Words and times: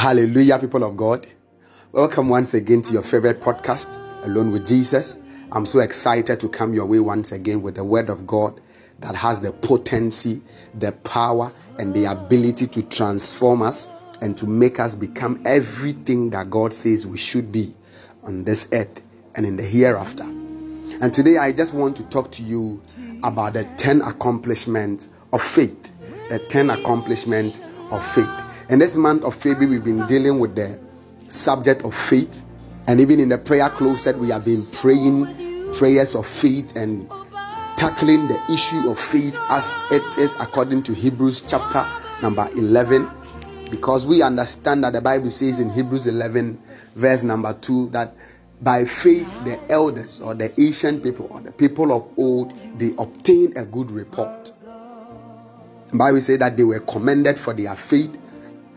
Hallelujah, 0.00 0.58
people 0.58 0.82
of 0.82 0.96
God. 0.96 1.26
Welcome 1.92 2.30
once 2.30 2.54
again 2.54 2.80
to 2.80 2.94
your 2.94 3.02
favorite 3.02 3.38
podcast, 3.38 3.98
Alone 4.24 4.50
with 4.50 4.66
Jesus. 4.66 5.18
I'm 5.52 5.66
so 5.66 5.80
excited 5.80 6.40
to 6.40 6.48
come 6.48 6.72
your 6.72 6.86
way 6.86 7.00
once 7.00 7.32
again 7.32 7.60
with 7.60 7.74
the 7.74 7.84
Word 7.84 8.08
of 8.08 8.26
God 8.26 8.62
that 9.00 9.14
has 9.14 9.40
the 9.40 9.52
potency, 9.52 10.40
the 10.72 10.92
power, 10.92 11.52
and 11.78 11.92
the 11.92 12.06
ability 12.06 12.66
to 12.68 12.82
transform 12.84 13.60
us 13.60 13.90
and 14.22 14.38
to 14.38 14.46
make 14.46 14.80
us 14.80 14.96
become 14.96 15.38
everything 15.44 16.30
that 16.30 16.48
God 16.48 16.72
says 16.72 17.06
we 17.06 17.18
should 17.18 17.52
be 17.52 17.74
on 18.22 18.44
this 18.44 18.70
earth 18.72 19.02
and 19.34 19.44
in 19.44 19.56
the 19.56 19.64
hereafter. 19.64 20.24
And 20.24 21.12
today 21.12 21.36
I 21.36 21.52
just 21.52 21.74
want 21.74 21.94
to 21.96 22.04
talk 22.04 22.32
to 22.32 22.42
you 22.42 22.82
about 23.22 23.52
the 23.52 23.64
10 23.76 24.00
accomplishments 24.00 25.10
of 25.34 25.42
faith. 25.42 25.90
The 26.30 26.38
10 26.38 26.70
accomplishments 26.70 27.60
of 27.90 28.02
faith. 28.14 28.49
In 28.70 28.78
this 28.78 28.94
month 28.94 29.24
of 29.24 29.34
February, 29.34 29.66
we've 29.66 29.84
been 29.84 30.06
dealing 30.06 30.38
with 30.38 30.54
the 30.54 30.78
subject 31.26 31.82
of 31.82 31.92
faith. 31.92 32.44
And 32.86 33.00
even 33.00 33.18
in 33.18 33.28
the 33.28 33.36
prayer 33.36 33.68
closet, 33.68 34.16
we 34.16 34.28
have 34.28 34.44
been 34.44 34.64
praying 34.74 35.26
prayers 35.74 36.14
of 36.14 36.24
faith 36.24 36.76
and 36.76 37.10
tackling 37.76 38.28
the 38.28 38.40
issue 38.48 38.88
of 38.88 38.96
faith 38.96 39.36
as 39.48 39.76
it 39.90 40.18
is 40.18 40.36
according 40.36 40.84
to 40.84 40.94
Hebrews 40.94 41.40
chapter 41.48 41.84
number 42.22 42.48
11. 42.54 43.10
Because 43.72 44.06
we 44.06 44.22
understand 44.22 44.84
that 44.84 44.92
the 44.92 45.00
Bible 45.00 45.30
says 45.30 45.58
in 45.58 45.70
Hebrews 45.70 46.06
11, 46.06 46.56
verse 46.94 47.24
number 47.24 47.52
2, 47.54 47.90
that 47.90 48.14
by 48.60 48.84
faith 48.84 49.26
the 49.44 49.58
elders 49.68 50.20
or 50.20 50.34
the 50.34 50.52
ancient 50.60 51.02
people 51.02 51.26
or 51.32 51.40
the 51.40 51.50
people 51.50 51.92
of 51.92 52.08
old 52.16 52.56
they 52.78 52.92
obtained 52.98 53.56
a 53.56 53.64
good 53.64 53.90
report. 53.90 54.52
The 55.90 55.96
Bible 55.96 56.20
says 56.20 56.38
that 56.38 56.56
they 56.56 56.62
were 56.62 56.78
commended 56.78 57.36
for 57.36 57.52
their 57.52 57.74
faith 57.74 58.16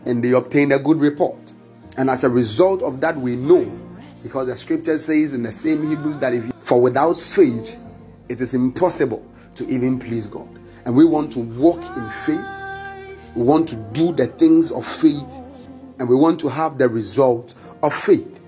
and 0.06 0.22
they 0.22 0.32
obtained 0.32 0.72
a 0.72 0.78
good 0.78 0.98
report. 0.98 1.52
And 1.96 2.10
as 2.10 2.24
a 2.24 2.28
result 2.28 2.82
of 2.82 3.00
that, 3.00 3.16
we 3.16 3.36
know 3.36 3.64
because 4.22 4.46
the 4.46 4.54
scripture 4.54 4.96
says 4.98 5.34
in 5.34 5.42
the 5.42 5.52
same 5.52 5.86
Hebrews 5.88 6.18
that 6.18 6.32
if 6.32 6.46
you, 6.46 6.52
for 6.60 6.80
without 6.80 7.20
faith, 7.20 7.78
it 8.28 8.40
is 8.40 8.54
impossible 8.54 9.24
to 9.56 9.68
even 9.68 9.98
please 9.98 10.26
God. 10.26 10.48
And 10.86 10.96
we 10.96 11.04
want 11.04 11.32
to 11.32 11.40
walk 11.40 11.82
in 11.96 12.10
faith, 12.10 13.32
we 13.36 13.42
want 13.42 13.68
to 13.68 13.76
do 13.92 14.12
the 14.12 14.26
things 14.26 14.72
of 14.72 14.86
faith, 14.86 15.30
and 15.98 16.08
we 16.08 16.16
want 16.16 16.40
to 16.40 16.48
have 16.48 16.78
the 16.78 16.88
result 16.88 17.54
of 17.82 17.94
faith. 17.94 18.40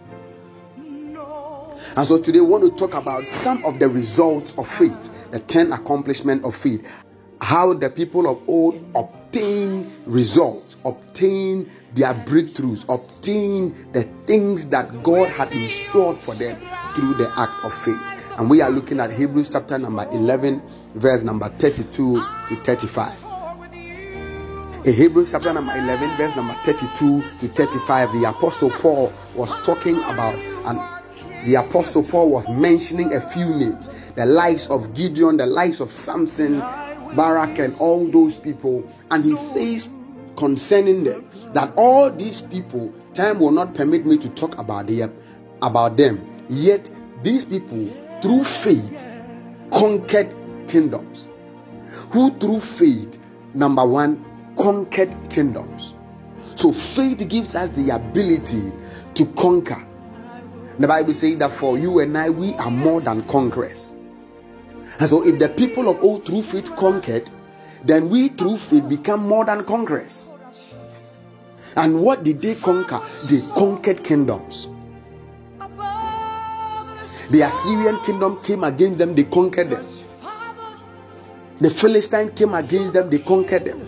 And 1.97 2.07
so 2.07 2.21
today 2.21 2.41
we 2.41 2.47
want 2.47 2.65
to 2.65 2.71
talk 2.79 2.95
about 2.95 3.27
some 3.27 3.65
of 3.65 3.79
the 3.79 3.89
results 3.89 4.53
of 4.59 4.69
faith, 4.69 5.31
the 5.31 5.41
10 5.41 5.73
accomplishments 5.73 6.47
of 6.47 6.55
faith, 6.55 7.05
how 7.41 7.73
the 7.73 7.89
people 7.89 8.29
of 8.29 8.47
old 8.49 8.83
obtain 8.95 9.91
results, 10.05 10.66
obtain 10.87 11.71
their 11.95 12.15
breakthroughs, 12.15 12.85
obtain 12.89 13.75
the 13.93 14.05
things 14.27 14.69
that 14.69 15.03
God 15.03 15.29
had 15.29 15.53
installed 15.53 16.19
for 16.19 16.35
them 16.35 16.61
through 16.95 17.15
the 17.15 17.33
act 17.37 17.65
of 17.65 17.75
faith. 17.75 18.01
And 18.39 18.51
we 18.51 18.61
are 18.61 18.71
looking 18.71 19.01
at 19.01 19.13
Hebrews 19.13 19.51
chapter 19.51 19.79
number 19.79 20.07
11, 20.13 20.63
verse 20.95 21.23
number 21.25 21.49
32 21.49 22.23
to 22.49 22.57
35. 22.65 23.25
In 24.87 24.95
Hebrews 24.95 25.33
chapter 25.33 25.53
number 25.53 25.77
11, 25.77 26.17
verse 26.17 26.37
number 26.37 26.55
32 26.63 27.23
to 27.23 27.49
35, 27.49 28.13
the 28.13 28.29
Apostle 28.29 28.71
Paul 28.71 29.13
was 29.35 29.51
talking 29.63 29.97
about, 29.97 30.37
and 30.37 30.79
the 31.49 31.57
Apostle 31.57 32.05
Paul 32.05 32.31
was 32.31 32.49
mentioning 32.51 33.15
a 33.15 33.21
few 33.21 33.47
names 33.47 33.89
the 34.15 34.27
lives 34.27 34.69
of 34.69 34.95
Gideon, 34.95 35.37
the 35.37 35.47
lives 35.47 35.81
of 35.81 35.91
Samson, 35.91 36.59
Barak, 37.17 37.59
and 37.59 37.75
all 37.81 38.07
those 38.07 38.39
people. 38.39 38.89
And 39.11 39.25
he 39.25 39.35
says 39.35 39.91
concerning 40.37 41.05
them 41.05 41.29
that 41.53 41.73
all 41.77 42.11
these 42.11 42.41
people, 42.41 42.93
time 43.15 43.39
will 43.41 43.51
not 43.51 43.75
permit 43.75 44.07
me 44.07 44.17
to 44.19 44.29
talk 44.31 44.59
about 44.59 44.87
them, 44.87 45.15
about 45.63 45.97
them. 45.97 46.45
Yet 46.49 46.91
these 47.23 47.45
people, 47.45 47.89
through 48.23 48.45
faith, 48.45 49.07
conquered 49.71 50.35
kingdoms. 50.69 51.29
Who 52.11 52.31
through 52.39 52.61
faith, 52.61 53.19
number 53.55 53.85
one, 53.85 54.25
conquered 54.57 55.15
kingdoms. 55.31 55.95
So 56.55 56.73
faith 56.73 57.29
gives 57.29 57.55
us 57.55 57.71
the 57.71 57.91
ability 57.91 58.73
to 59.15 59.27
conquer. 59.37 59.87
The 60.79 60.87
Bible 60.89 61.15
says 61.15 61.39
that 61.39 61.51
for 61.51 61.79
you 61.79 62.01
and 62.01 62.17
I, 62.17 62.29
we 62.29 62.55
are 62.55 62.71
more 62.71 63.01
than 63.01 63.23
conquerors. 63.25 63.93
And 64.99 65.09
so, 65.09 65.27
if 65.27 65.39
the 65.39 65.49
people 65.49 65.89
of 65.89 66.03
old 66.03 66.25
through 66.25 66.43
faith 66.43 66.75
conquered, 66.77 67.29
then 67.85 68.09
we 68.09 68.29
through 68.29 68.59
faith 68.59 68.89
become 68.89 69.27
more 69.27 69.45
than 69.45 69.65
conquerors. 69.65 70.25
And 71.77 72.01
what 72.01 72.25
did 72.25 72.41
they 72.41 72.55
conquer? 72.55 73.01
They 73.29 73.41
conquered 73.55 74.03
kingdoms. 74.03 74.69
The 77.31 77.43
Assyrian 77.43 78.01
kingdom 78.01 78.41
came 78.43 78.65
against 78.65 78.99
them, 78.99 79.15
they 79.15 79.25
conquered 79.25 79.71
them. 79.71 79.85
The 81.59 81.71
Philistine 81.71 82.31
came 82.35 82.55
against 82.55 82.95
them, 82.95 83.11
they 83.11 83.19
conquered 83.19 83.65
them. 83.65 83.81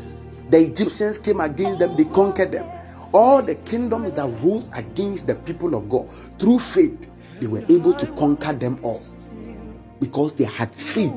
The 0.51 0.59
Egyptians 0.59 1.19
came 1.19 1.41
against 1.41 1.79
them, 1.79 1.97
they 1.97 2.05
conquered 2.05 2.53
them. 2.53 2.67
All 3.13 3.41
the 3.43 3.55
kingdoms 3.55 4.13
that 4.15 4.29
rose 4.43 4.71
against 4.75 5.27
the 5.27 5.35
people 5.35 5.75
of 5.75 5.89
God, 5.89 6.11
through 6.39 6.59
faith, 6.59 7.09
they 7.41 7.47
were 7.47 7.65
able 7.69 7.95
to 7.95 8.07
conquer 8.15 8.53
them 8.53 8.79
all 8.83 9.01
because 10.01 10.35
they 10.35 10.45
had 10.45 10.75
faith 10.75 11.15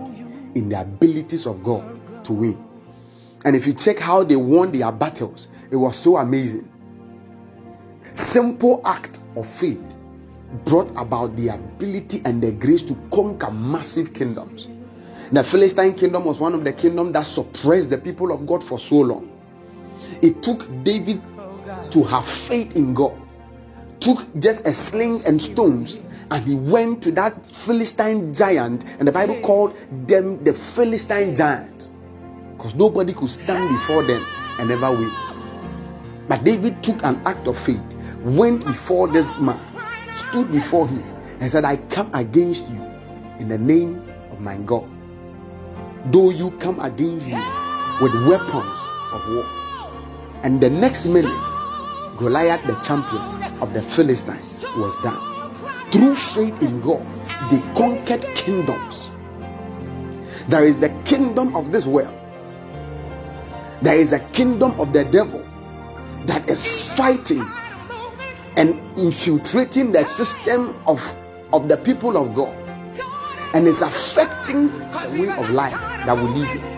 in 0.56 0.70
the 0.70 0.80
abilities 0.82 1.46
of 1.46 1.64
God 1.64 2.01
to 2.26 2.34
win. 2.34 2.72
And 3.44 3.56
if 3.56 3.66
you 3.66 3.74
check 3.74 4.00
how 4.00 4.24
they 4.24 4.36
won 4.36 4.72
their 4.72 4.92
battles, 4.92 5.48
it 5.72 5.76
was 5.76 5.98
so 5.98 6.18
amazing. 6.18 6.70
Simple 8.14 8.82
act 8.86 9.20
of 9.36 9.48
faith 9.48 9.82
brought 10.66 10.90
about 10.98 11.36
the 11.36 11.48
ability 11.50 12.22
and 12.26 12.42
the 12.42 12.52
grace 12.52 12.84
to 12.84 12.96
conquer 13.12 13.52
massive 13.52 14.14
kingdoms. 14.14 14.68
The 15.32 15.44
Philistine 15.44 15.94
kingdom 15.94 16.26
was 16.26 16.42
one 16.42 16.54
of 16.54 16.66
the 16.66 16.74
kingdoms 16.74 17.14
that 17.14 17.26
suppressed 17.26 17.90
the 17.90 17.98
people 17.98 18.34
of 18.34 18.46
God 18.46 18.64
for 18.64 18.80
so 18.80 18.98
long. 18.98 19.32
It 20.22 20.44
took 20.44 20.68
David 20.84 21.22
to 21.92 22.04
have 22.04 22.28
faith 22.28 22.76
in 22.76 22.94
God, 22.94 23.18
took 24.02 24.28
just 24.40 24.68
a 24.68 24.74
sling 24.74 25.22
and 25.26 25.42
stones, 25.42 26.04
and 26.30 26.46
he 26.46 26.56
went 26.56 27.02
to 27.04 27.12
that 27.14 27.46
Philistine 27.46 28.34
giant, 28.34 28.84
and 29.00 29.08
the 29.08 29.12
Bible 29.12 29.40
called 29.40 29.76
them 30.06 30.44
the 30.44 30.54
Philistine 30.54 31.34
giants 31.34 31.94
because 32.62 32.76
nobody 32.76 33.12
could 33.12 33.32
stand 33.32 33.68
before 33.70 34.04
them 34.04 34.24
and 34.60 34.70
never 34.70 34.92
win. 34.92 35.12
But 36.28 36.44
David 36.44 36.84
took 36.84 37.04
an 37.04 37.20
act 37.26 37.48
of 37.48 37.58
faith, 37.58 37.82
went 38.20 38.64
before 38.64 39.08
this 39.08 39.40
man, 39.40 39.58
stood 40.14 40.52
before 40.52 40.88
him, 40.88 41.04
and 41.40 41.50
said, 41.50 41.66
I 41.66 41.78
come 41.78 42.12
against 42.14 42.72
you 42.72 42.80
in 43.40 43.48
the 43.50 43.58
name 43.58 44.08
of 44.30 44.42
my 44.42 44.58
God. 44.58 44.88
Though 46.12 46.30
you 46.30 46.52
come 46.60 46.80
against 46.82 47.30
me 47.30 47.42
with 48.00 48.14
weapons 48.28 48.80
of 49.12 49.28
war. 49.30 49.46
And 50.44 50.62
the 50.62 50.70
next 50.70 51.08
minute, 51.08 51.32
Goliath, 52.16 52.64
the 52.68 52.76
champion 52.84 53.42
of 53.60 53.74
the 53.74 53.82
Philistine, 53.82 54.38
was 54.78 54.98
down. 54.98 55.52
Through 55.92 56.14
faith 56.14 56.62
in 56.62 56.80
God, 56.80 57.04
they 57.50 57.58
conquered 57.74 58.22
kingdoms. 58.36 59.10
There 60.48 60.64
is 60.64 60.80
the 60.80 60.90
kingdom 61.06 61.56
of 61.56 61.72
this 61.72 61.88
world, 61.88 62.21
there 63.82 63.96
is 63.96 64.14
a 64.14 64.20
kingdom 64.32 64.80
of 64.80 64.94
the 64.94 65.04
devil 65.06 65.46
that 66.26 66.50
is 66.50 66.94
fighting 66.94 67.44
and 68.56 68.80
infiltrating 68.98 69.92
the 69.92 70.04
system 70.04 70.76
of, 70.86 71.02
of 71.52 71.68
the 71.68 71.78
people 71.78 72.16
of 72.18 72.36
God 72.36 72.56
and 73.54 73.68
is 73.68 73.82
affecting 73.82 74.68
the 74.68 75.18
way 75.20 75.30
of 75.30 75.50
life 75.50 75.80
that 76.06 76.16
we 76.16 76.24
live 76.24 76.56
in. 76.56 76.72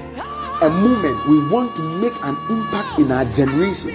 A 0.61 0.69
moment 0.69 1.27
we 1.27 1.49
want 1.49 1.75
to 1.75 1.81
make 1.99 2.13
an 2.23 2.37
impact 2.49 2.99
in 2.99 3.11
our 3.11 3.25
generation 3.25 3.91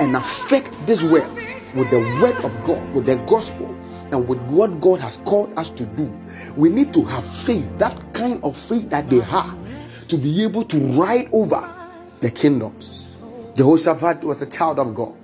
and 0.00 0.16
affect 0.16 0.74
this 0.86 1.02
world 1.02 1.32
with 1.74 1.88
the 1.90 2.00
word 2.20 2.34
of 2.44 2.64
God, 2.64 2.92
with 2.92 3.06
the 3.06 3.16
gospel, 3.26 3.66
and 4.12 4.26
with 4.26 4.40
what 4.48 4.80
God 4.80 4.98
has 4.98 5.18
called 5.18 5.56
us 5.56 5.70
to 5.70 5.86
do. 5.86 6.12
We 6.56 6.68
need 6.68 6.92
to 6.94 7.04
have 7.04 7.24
faith, 7.24 7.68
that 7.78 8.12
kind 8.12 8.42
of 8.42 8.56
faith 8.56 8.90
that 8.90 9.08
they 9.08 9.20
have, 9.20 9.56
to 10.08 10.16
be 10.16 10.42
able 10.42 10.64
to 10.64 10.78
ride 11.00 11.28
over 11.32 11.79
the 12.20 12.30
kingdoms. 12.30 13.08
Jehoshaphat 13.56 14.22
was 14.22 14.42
a 14.42 14.46
child 14.46 14.78
of 14.78 14.94
God. 14.94 15.14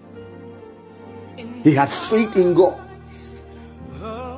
He 1.62 1.74
had 1.74 1.90
faith 1.90 2.36
in 2.36 2.54
God. 2.54 2.80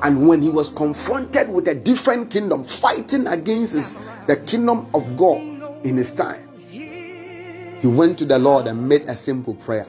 And 0.01 0.27
when 0.27 0.41
he 0.41 0.49
was 0.49 0.69
confronted 0.69 1.49
with 1.49 1.67
a 1.67 1.75
different 1.75 2.29
kingdom, 2.31 2.63
fighting 2.63 3.27
against 3.27 3.73
his, 3.73 3.95
the 4.27 4.37
kingdom 4.37 4.87
of 4.93 5.17
God 5.17 5.41
in 5.85 5.97
his 5.97 6.11
time, 6.11 6.47
he 6.69 7.87
went 7.87 8.17
to 8.19 8.25
the 8.25 8.39
Lord 8.39 8.67
and 8.67 8.87
made 8.87 9.03
a 9.03 9.15
simple 9.15 9.55
prayer. 9.55 9.87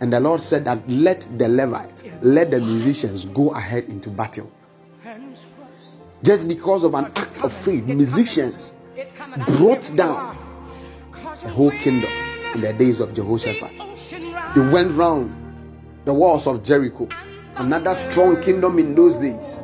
And 0.00 0.12
the 0.12 0.20
Lord 0.20 0.40
said 0.40 0.64
that 0.64 0.88
let 0.88 1.28
the 1.36 1.48
Levites, 1.48 2.04
let 2.22 2.50
the 2.50 2.58
musicians 2.58 3.26
go 3.26 3.50
ahead 3.50 3.84
into 3.84 4.08
battle. 4.08 4.50
Just 6.22 6.48
because 6.48 6.82
of 6.84 6.94
an 6.94 7.06
act 7.16 7.36
of 7.42 7.52
faith, 7.52 7.84
musicians 7.84 8.74
brought 9.56 9.90
down 9.96 10.36
the 11.42 11.48
whole 11.48 11.70
kingdom 11.70 12.10
in 12.54 12.60
the 12.60 12.72
days 12.72 13.00
of 13.00 13.14
Jehoshaphat. 13.14 13.72
They 14.54 14.60
went 14.60 14.92
round 14.92 15.30
the 16.04 16.12
walls 16.14 16.46
of 16.46 16.62
Jericho. 16.62 17.08
Another 17.56 17.94
strong 17.94 18.40
kingdom 18.42 18.78
in 18.78 18.94
those 18.94 19.16
days. 19.16 19.62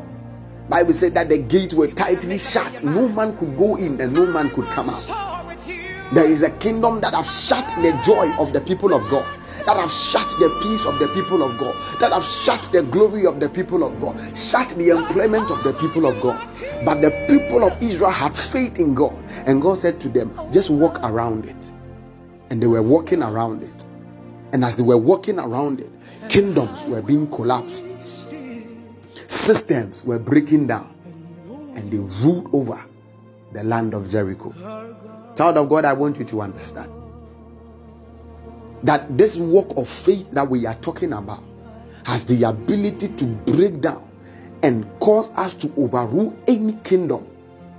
Bible 0.68 0.92
said 0.92 1.14
that 1.14 1.28
the 1.28 1.38
gates 1.38 1.74
were 1.74 1.86
tightly 1.88 2.38
shut. 2.38 2.82
No 2.82 3.08
man 3.08 3.36
could 3.36 3.56
go 3.56 3.76
in 3.76 4.00
and 4.00 4.12
no 4.12 4.26
man 4.26 4.50
could 4.50 4.66
come 4.66 4.90
out. 4.90 5.56
There 6.12 6.30
is 6.30 6.42
a 6.42 6.50
kingdom 6.50 7.00
that 7.00 7.14
has 7.14 7.46
shut 7.46 7.66
the 7.82 7.98
joy 8.04 8.32
of 8.38 8.52
the 8.52 8.60
people 8.60 8.94
of 8.94 9.08
God 9.10 9.26
that 9.66 9.76
have 9.76 9.90
shut 9.90 10.28
the 10.38 10.48
peace 10.62 10.86
of 10.86 10.98
the 11.00 11.08
people 11.08 11.42
of 11.42 11.58
God, 11.58 11.74
that 12.00 12.12
have 12.12 12.24
shut 12.24 12.62
the 12.72 12.82
glory 12.84 13.26
of 13.26 13.40
the 13.40 13.48
people 13.48 13.82
of 13.82 14.00
God, 14.00 14.16
shut 14.36 14.68
the 14.70 14.90
employment 14.90 15.50
of 15.50 15.62
the 15.64 15.72
people 15.74 16.06
of 16.06 16.20
God. 16.22 16.40
But 16.84 17.02
the 17.02 17.10
people 17.28 17.64
of 17.64 17.80
Israel 17.82 18.10
had 18.12 18.34
faith 18.34 18.78
in 18.78 18.94
God, 18.94 19.14
and 19.46 19.60
God 19.60 19.78
said 19.78 20.00
to 20.00 20.08
them, 20.08 20.32
Just 20.52 20.70
walk 20.70 21.00
around 21.02 21.46
it. 21.46 21.70
And 22.48 22.62
they 22.62 22.68
were 22.68 22.82
walking 22.82 23.24
around 23.24 23.62
it. 23.62 23.86
And 24.52 24.64
as 24.64 24.76
they 24.76 24.84
were 24.84 24.96
walking 24.96 25.40
around 25.40 25.80
it, 25.80 25.90
kingdoms 26.28 26.86
were 26.86 27.02
being 27.02 27.26
collapsed, 27.28 27.84
systems 29.26 30.04
were 30.04 30.20
breaking 30.20 30.68
down, 30.68 30.94
and 31.74 31.90
they 31.90 31.98
ruled 31.98 32.48
over 32.54 32.80
the 33.52 33.64
land 33.64 33.94
of 33.94 34.08
Jericho. 34.08 34.52
Child 35.36 35.56
of 35.56 35.68
God, 35.68 35.84
I 35.84 35.92
want 35.92 36.18
you 36.18 36.24
to 36.24 36.40
understand 36.40 36.95
that 38.86 39.18
this 39.18 39.36
walk 39.36 39.76
of 39.76 39.88
faith 39.88 40.30
that 40.30 40.48
we 40.48 40.64
are 40.64 40.74
talking 40.76 41.12
about 41.12 41.42
has 42.04 42.24
the 42.24 42.44
ability 42.44 43.08
to 43.08 43.24
break 43.24 43.80
down 43.80 44.08
and 44.62 44.86
cause 45.00 45.36
us 45.36 45.54
to 45.54 45.72
overrule 45.76 46.36
any 46.46 46.72
kingdom 46.84 47.26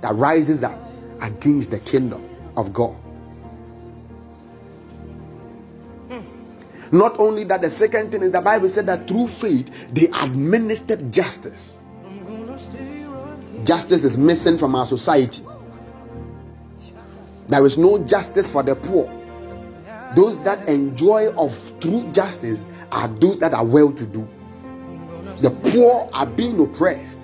that 0.02 0.14
rises 0.14 0.62
up 0.62 0.78
against 1.22 1.70
the 1.70 1.80
kingdom 1.80 2.22
of 2.58 2.74
God. 2.74 2.94
Not 6.92 7.18
only 7.18 7.44
that, 7.44 7.62
the 7.62 7.70
second 7.70 8.12
thing 8.12 8.22
is 8.22 8.30
the 8.30 8.40
Bible 8.40 8.68
said 8.68 8.86
that 8.86 9.08
through 9.08 9.28
faith 9.28 9.92
they 9.92 10.06
administered 10.06 11.10
justice. 11.12 11.76
Justice 13.64 14.04
is 14.04 14.16
missing 14.16 14.56
from 14.58 14.74
our 14.74 14.86
society. 14.86 15.42
There 17.46 17.64
is 17.64 17.78
no 17.78 17.98
justice 17.98 18.50
for 18.52 18.62
the 18.62 18.76
poor. 18.76 19.17
Those 20.18 20.36
that 20.42 20.68
enjoy 20.68 21.32
of 21.36 21.54
true 21.78 22.10
justice 22.10 22.66
are 22.90 23.06
those 23.06 23.38
that 23.38 23.54
are 23.54 23.64
well 23.64 23.92
to 23.92 24.04
do. 24.04 24.28
The 25.36 25.50
poor 25.50 26.10
are 26.12 26.26
being 26.26 26.58
oppressed. 26.60 27.20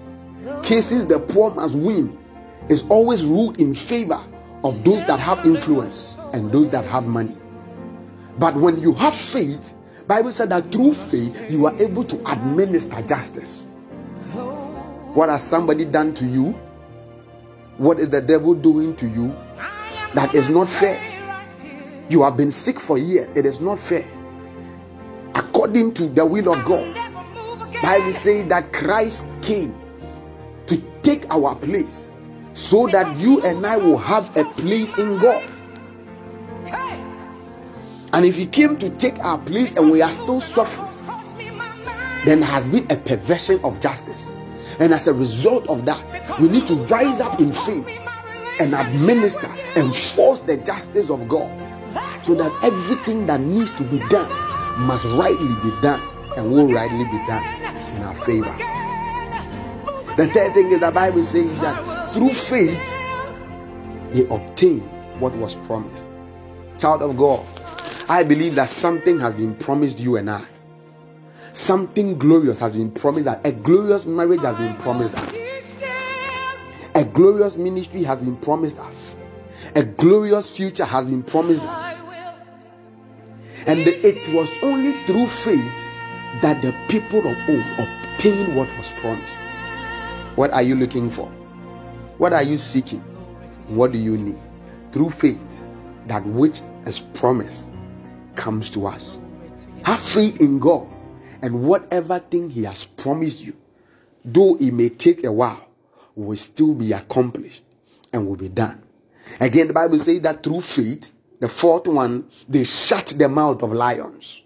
Cases 0.62 1.05
the 1.05 1.19
poor 1.19 1.50
must 1.50 1.75
win 1.75 2.17
is 2.69 2.85
always 2.91 3.25
ruled 3.25 3.61
in 3.61 3.75
favor 3.75 4.25
of 4.62 4.85
those 4.85 5.00
that 5.08 5.19
have 5.19 5.44
influence 5.44 6.14
and 6.35 6.52
those 6.52 6.69
that 6.69 6.85
have 6.85 7.08
money. 7.08 7.37
But 8.38 8.55
when 8.55 8.81
you 8.81 8.93
have 8.94 9.17
faith, 9.17 9.75
Bible 10.06 10.31
said 10.31 10.50
that 10.50 10.70
through 10.70 10.94
faith 10.94 11.50
you 11.50 11.67
are 11.67 11.75
able 11.82 12.05
to 12.05 12.17
administer 12.31 13.02
justice. 13.02 13.67
What 15.14 15.31
has 15.31 15.43
somebody 15.43 15.85
done 15.85 16.14
to 16.14 16.26
you? 16.26 16.52
What 17.76 17.99
is 17.99 18.08
the 18.11 18.20
devil 18.20 18.55
doing 18.55 18.94
to 18.94 19.08
you 19.08 19.35
that 20.14 20.32
is 20.32 20.49
not 20.49 20.69
fair? 20.69 21.13
You 22.08 22.22
have 22.22 22.36
been 22.36 22.50
sick 22.50 22.78
for 22.78 22.98
years. 22.98 23.32
It 23.32 23.46
is 23.46 23.60
not 23.60 23.78
fair. 23.78 24.06
According 25.34 25.94
to 25.94 26.06
the 26.06 26.24
will 26.24 26.52
of 26.52 26.64
God, 26.64 26.94
Bible 27.82 28.12
says 28.12 28.48
that 28.48 28.72
Christ 28.72 29.26
came 29.42 29.74
to 30.66 30.76
take 31.02 31.28
our 31.30 31.54
place 31.56 32.12
so 32.52 32.86
that 32.88 33.16
you 33.16 33.42
and 33.42 33.66
I 33.66 33.76
will 33.76 33.98
have 33.98 34.36
a 34.36 34.44
place 34.44 34.98
in 34.98 35.18
God. 35.18 35.50
And 38.12 38.24
if 38.24 38.36
he 38.36 38.46
came 38.46 38.76
to 38.78 38.90
take 38.90 39.18
our 39.24 39.38
place 39.38 39.74
and 39.74 39.90
we 39.90 40.00
are 40.00 40.12
still 40.12 40.40
suffering, 40.40 40.88
then 42.24 42.40
has 42.42 42.68
been 42.68 42.86
a 42.90 42.96
perversion 42.96 43.60
of 43.64 43.80
justice. 43.80 44.30
And 44.78 44.94
as 44.94 45.08
a 45.08 45.12
result 45.12 45.68
of 45.68 45.84
that, 45.86 46.40
we 46.40 46.48
need 46.48 46.66
to 46.68 46.74
rise 46.86 47.20
up 47.20 47.40
in 47.40 47.52
faith 47.52 48.00
and 48.60 48.74
administer 48.74 49.50
and 49.74 49.94
force 49.94 50.40
the 50.40 50.56
justice 50.58 51.10
of 51.10 51.28
God 51.28 51.50
so 52.23 52.35
that 52.35 52.52
everything 52.62 53.26
that 53.26 53.41
needs 53.41 53.70
to 53.73 53.85
be 53.85 53.99
done 54.08 54.31
must 54.87 55.05
rightly 55.06 55.55
be 55.62 55.70
done 55.81 56.00
and 56.37 56.50
will 56.50 56.69
rightly 56.69 57.05
be 57.05 57.26
done 57.26 57.44
in 57.96 58.02
our 58.02 58.14
favor. 58.14 58.55
The 60.17 60.29
third 60.29 60.55
thing 60.55 60.70
is 60.70 60.81
the 60.81 60.93
Bible 60.93 61.25
says 61.25 61.56
that 61.58 62.14
through 62.14 62.32
faith 62.32 62.81
they 64.12 64.26
obtain 64.35 64.81
what 65.19 65.35
was 65.35 65.56
promised. 65.56 66.06
Child 66.79 67.02
of 67.02 67.17
God, 67.17 67.44
I 68.08 68.23
believe 68.23 68.55
that 68.56 68.69
something 68.69 69.19
has 69.20 69.35
been 69.35 69.55
promised 69.55 69.99
you 69.99 70.17
and 70.17 70.31
I. 70.31 70.44
Something 71.52 72.19
glorious 72.19 72.61
has 72.61 72.73
been 72.73 72.91
promised 72.91 73.26
that 73.26 73.46
a 73.46 73.52
glorious 73.52 74.06
marriage 74.06 74.41
has 74.41 74.56
been 74.56 74.76
promised 74.76 75.14
us. 75.14 75.75
A 76.96 77.05
glorious 77.05 77.56
ministry 77.56 78.02
has 78.05 78.20
been 78.20 78.37
promised 78.37 78.79
us. 78.79 79.17
A 79.76 79.82
glorious 79.82 80.48
future 80.56 80.84
has 80.84 81.04
been 81.04 81.24
promised 81.24 81.64
us. 81.64 82.02
And 83.66 83.80
it 83.80 84.32
was 84.32 84.48
only 84.62 84.92
through 85.04 85.26
faith 85.26 85.84
that 86.42 86.62
the 86.62 86.72
people 86.88 87.18
of 87.20 87.36
old 87.48 87.64
obtained 87.78 88.56
what 88.56 88.68
was 88.78 88.92
promised. 89.00 89.36
What 90.36 90.52
are 90.52 90.62
you 90.62 90.76
looking 90.76 91.10
for? 91.10 91.26
What 92.18 92.32
are 92.32 92.42
you 92.44 92.56
seeking? 92.56 93.00
What 93.66 93.90
do 93.90 93.98
you 93.98 94.16
need? 94.16 94.38
Through 94.92 95.10
faith, 95.10 95.64
that 96.06 96.24
which 96.24 96.60
is 96.86 97.00
promised 97.00 97.72
comes 98.36 98.70
to 98.70 98.86
us. 98.86 99.18
Have 99.84 99.98
faith 99.98 100.40
in 100.40 100.60
God, 100.60 100.86
and 101.42 101.62
whatever 101.64 102.20
thing 102.20 102.48
He 102.48 102.62
has 102.62 102.84
promised 102.84 103.42
you, 103.42 103.56
though 104.24 104.56
it 104.56 104.72
may 104.72 104.88
take 104.90 105.24
a 105.24 105.32
while, 105.32 105.68
will 106.14 106.36
still 106.36 106.74
be 106.74 106.92
accomplished 106.92 107.64
and 108.12 108.24
will 108.24 108.36
be 108.36 108.48
done. 108.48 108.83
Again, 109.40 109.68
the 109.68 109.72
Bible 109.72 109.98
says 109.98 110.20
that 110.22 110.42
through 110.42 110.60
faith, 110.60 111.12
the 111.40 111.48
fourth 111.48 111.86
one, 111.86 112.28
they 112.48 112.64
shut 112.64 113.14
the 113.16 113.28
mouth 113.28 113.62
of 113.62 113.72
lions. 113.72 114.42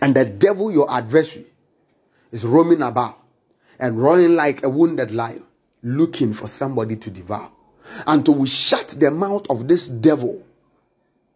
And 0.00 0.14
the 0.14 0.24
devil, 0.24 0.70
your 0.70 0.90
adversary, 0.90 1.46
is 2.30 2.44
roaming 2.44 2.82
about 2.82 3.18
and 3.78 4.00
roaring 4.00 4.36
like 4.36 4.64
a 4.64 4.68
wounded 4.68 5.10
lion, 5.10 5.44
looking 5.82 6.32
for 6.34 6.46
somebody 6.46 6.96
to 6.96 7.10
devour. 7.10 7.50
Until 8.06 8.34
we 8.34 8.48
shut 8.48 8.88
the 8.98 9.10
mouth 9.10 9.46
of 9.50 9.66
this 9.68 9.88
devil, 9.88 10.42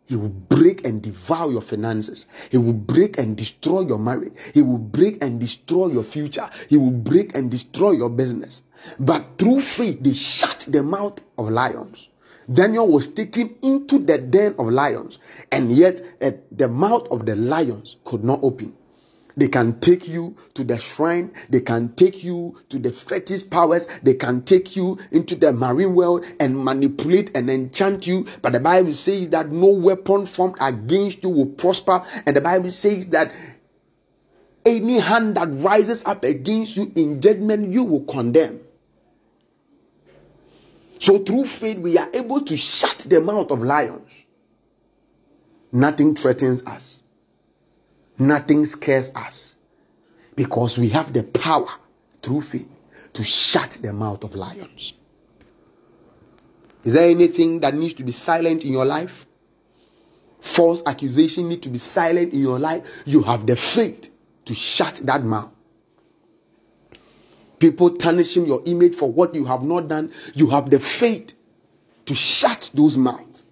he 0.07 0.15
will 0.17 0.29
break 0.29 0.87
and 0.87 1.03
devour 1.03 1.51
your 1.51 1.61
finances. 1.61 2.27
He 2.51 2.59
will 2.59 2.73
break 2.73 3.19
and 3.19 3.37
destroy 3.37 3.81
your 3.81 3.99
marriage. 3.99 4.33
He 4.55 4.63
will 4.63 4.79
break 4.79 5.23
and 5.23 5.41
destroy 5.41 5.89
your 5.89 6.05
future. 6.05 6.49
He 6.69 6.77
will 6.77 6.93
break 6.93 7.35
and 7.35 7.51
destroy 7.51 7.93
your 7.93 8.11
business. 8.11 8.63
But 9.01 9.39
through 9.39 9.63
faith, 9.63 10.03
they 10.03 10.13
shut 10.13 10.67
the 10.69 10.83
mouth 10.83 11.19
of 11.37 11.51
lions. 11.51 12.09
Daniel 12.53 12.87
was 12.87 13.09
taken 13.09 13.57
into 13.63 13.99
the 13.99 14.19
den 14.19 14.55
of 14.59 14.69
lions, 14.69 15.19
and 15.51 15.73
yet 15.73 16.01
uh, 16.23 16.31
the 16.53 16.69
mouth 16.69 17.09
of 17.11 17.27
the 17.27 17.35
lions 17.35 17.97
could 18.05 18.23
not 18.23 18.39
open. 18.43 18.73
They 19.37 19.49
can 19.49 19.79
take 19.81 20.09
you 20.09 20.35
to 20.55 20.65
the 20.65 20.79
shrine. 20.79 21.31
They 21.51 21.61
can 21.61 21.95
take 21.95 22.25
you 22.25 22.57
to 22.71 22.79
the 22.79 22.91
fetish 22.91 23.51
powers. 23.51 23.87
They 24.03 24.15
can 24.15 24.43
take 24.43 24.75
you 24.77 24.99
into 25.13 25.35
the 25.35 25.53
marine 25.53 25.95
world 25.95 26.25
and 26.41 26.65
manipulate 26.65 27.37
and 27.37 27.51
enchant 27.51 28.07
you. 28.07 28.27
But 28.41 28.55
the 28.55 28.61
Bible 28.61 28.95
says 28.95 29.29
that 29.31 29.51
no 29.51 29.67
weapon 29.67 30.25
formed 30.25 30.57
against 30.59 31.23
you 31.23 31.29
will 31.29 31.47
prosper. 31.47 32.03
And 32.25 32.35
the 32.35 32.41
Bible 32.41 32.71
says 32.71 33.09
that 33.09 33.31
any 34.65 34.99
hand 34.99 35.37
that 35.37 35.49
rises 35.51 36.03
up 36.07 36.25
against 36.25 36.77
you 36.77 36.91
in 36.97 37.21
judgment, 37.21 37.69
you 37.69 37.85
will 37.85 38.05
condemn. 38.05 38.61
So 40.99 41.19
through 41.19 41.45
faith, 41.45 41.79
we 41.79 41.99
are 41.99 42.09
able 42.15 42.41
to 42.41 42.57
shut 42.57 43.07
the 43.09 43.21
mouth 43.21 43.51
of 43.51 43.63
lions. 43.63 44.25
Nothing 45.73 46.15
threatens 46.15 46.67
us. 46.67 47.03
Nothing 48.19 48.65
scares 48.65 49.15
us. 49.15 49.55
Because 50.35 50.79
we 50.79 50.91
have 50.91 51.13
the 51.13 51.23
power 51.23 51.69
through 52.23 52.43
faith 52.43 52.69
to 53.15 53.25
shut 53.25 53.79
the 53.83 53.93
mouth 53.93 54.23
of 54.25 54.35
lions. 54.35 54.93
Is 56.85 56.93
there 56.93 57.11
anything 57.11 57.61
that 57.61 57.75
needs 57.75 57.95
to 57.95 58.05
be 58.05 58.13
silent 58.13 58.65
in 58.65 58.73
your 58.73 58.85
life? 58.85 59.27
False 60.41 60.83
accusation 60.87 61.49
need 61.49 61.63
to 61.63 61.69
be 61.69 61.79
silent 61.79 62.33
in 62.33 62.41
your 62.41 62.59
life. 62.59 62.87
You 63.07 63.23
have 63.23 63.47
the 63.47 63.57
faith 63.57 64.11
to 64.45 64.55
shut 64.55 65.01
that 65.05 65.25
mouth 65.25 65.53
people 67.59 67.91
tarnishing 67.91 68.47
your 68.47 68.63
image 68.67 68.95
for 68.95 69.11
what 69.11 69.35
you 69.35 69.45
have 69.45 69.63
not 69.63 69.89
done, 69.89 70.13
you 70.35 70.49
have 70.51 70.71
the 70.71 70.79
faith 70.79 71.35
to 72.07 72.15
shut 72.15 72.71
those 72.75 72.97
mouths. 72.97 73.45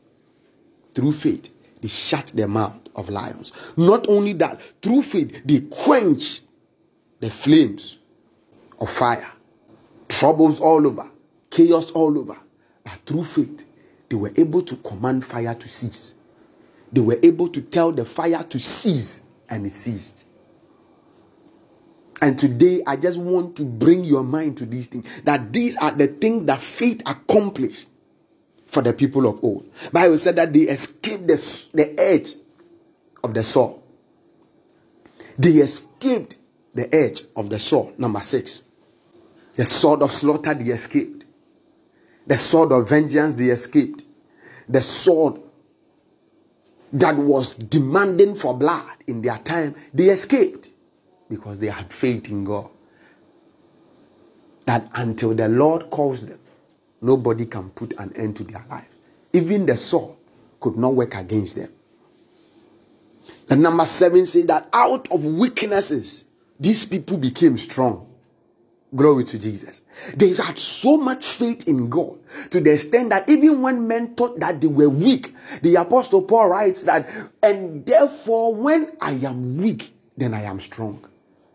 Through 0.94 1.12
faith, 1.12 1.50
they 1.84 1.88
shut 1.88 2.28
the 2.34 2.48
mouth 2.48 2.78
of 2.96 3.10
lions. 3.10 3.52
Not 3.76 4.08
only 4.08 4.32
that, 4.32 4.58
through 4.80 5.02
faith, 5.02 5.42
they 5.44 5.60
quench 5.60 6.40
the 7.20 7.28
flames 7.28 7.98
of 8.80 8.88
fire. 8.88 9.30
Troubles 10.08 10.60
all 10.60 10.86
over, 10.86 11.10
chaos 11.50 11.90
all 11.90 12.18
over. 12.18 12.38
But 12.84 13.00
through 13.04 13.24
faith, 13.24 13.66
they 14.08 14.16
were 14.16 14.32
able 14.34 14.62
to 14.62 14.76
command 14.76 15.26
fire 15.26 15.54
to 15.54 15.68
cease. 15.68 16.14
They 16.90 17.02
were 17.02 17.18
able 17.22 17.48
to 17.48 17.60
tell 17.60 17.92
the 17.92 18.06
fire 18.06 18.42
to 18.42 18.58
cease, 18.58 19.20
and 19.50 19.66
it 19.66 19.74
ceased. 19.74 20.24
And 22.22 22.38
today, 22.38 22.80
I 22.86 22.96
just 22.96 23.18
want 23.18 23.56
to 23.56 23.64
bring 23.66 24.04
your 24.04 24.24
mind 24.24 24.56
to 24.56 24.64
these 24.64 24.86
things 24.86 25.06
that 25.24 25.52
these 25.52 25.76
are 25.76 25.90
the 25.90 26.06
things 26.06 26.46
that 26.46 26.62
faith 26.62 27.02
accomplished 27.04 27.88
for 28.74 28.82
the 28.82 28.92
people 28.92 29.26
of 29.26 29.42
old. 29.42 29.70
Bible 29.92 30.18
said 30.18 30.36
that 30.36 30.52
they 30.52 30.62
escaped 30.62 31.28
the, 31.28 31.66
the 31.72 31.98
edge 31.98 32.34
of 33.22 33.32
the 33.32 33.44
sword. 33.44 33.80
They 35.38 35.50
escaped 35.50 36.38
the 36.74 36.92
edge 36.94 37.22
of 37.36 37.48
the 37.48 37.58
sword. 37.58 37.98
Number 37.98 38.20
six, 38.20 38.64
the 39.54 39.64
sword 39.64 40.02
of 40.02 40.12
slaughter 40.12 40.52
they 40.54 40.72
escaped. 40.72 41.24
The 42.26 42.36
sword 42.36 42.72
of 42.72 42.88
vengeance 42.88 43.34
they 43.34 43.46
escaped. 43.46 44.04
The 44.68 44.82
sword 44.82 45.40
that 46.92 47.16
was 47.16 47.54
demanding 47.54 48.34
for 48.34 48.56
blood 48.56 48.96
in 49.06 49.22
their 49.22 49.38
time, 49.38 49.76
they 49.92 50.06
escaped 50.06 50.70
because 51.28 51.58
they 51.58 51.68
had 51.68 51.92
faith 51.92 52.28
in 52.28 52.44
God. 52.44 52.70
That 54.66 54.90
until 54.94 55.34
the 55.34 55.48
Lord 55.48 55.90
calls 55.90 56.26
them, 56.26 56.38
nobody 57.04 57.46
can 57.46 57.70
put 57.70 57.92
an 57.98 58.12
end 58.16 58.36
to 58.36 58.44
their 58.44 58.64
life. 58.70 58.88
Even 59.32 59.66
the 59.66 59.76
sword 59.76 60.16
could 60.60 60.76
not 60.76 60.94
work 60.94 61.14
against 61.14 61.56
them. 61.56 61.70
The 63.46 63.56
number 63.56 63.84
seven 63.84 64.24
says 64.26 64.46
that 64.46 64.68
out 64.72 65.10
of 65.12 65.24
weaknesses, 65.24 66.24
these 66.58 66.86
people 66.86 67.18
became 67.18 67.56
strong. 67.56 68.10
Glory 68.94 69.24
to 69.24 69.38
Jesus. 69.38 69.82
They 70.16 70.28
had 70.34 70.56
so 70.56 70.96
much 70.96 71.26
faith 71.26 71.66
in 71.66 71.90
God 71.90 72.18
to 72.50 72.60
the 72.60 72.72
extent 72.72 73.10
that 73.10 73.28
even 73.28 73.60
when 73.60 73.88
men 73.88 74.14
thought 74.14 74.38
that 74.40 74.60
they 74.60 74.68
were 74.68 74.88
weak, 74.88 75.34
the 75.62 75.74
apostle 75.74 76.22
Paul 76.22 76.48
writes 76.48 76.84
that, 76.84 77.10
and 77.42 77.84
therefore 77.84 78.54
when 78.54 78.96
I 79.00 79.12
am 79.12 79.58
weak, 79.58 79.92
then 80.16 80.32
I 80.32 80.42
am 80.42 80.60
strong. 80.60 81.04